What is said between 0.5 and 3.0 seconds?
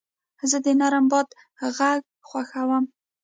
د نرم باد غږ خوښوم.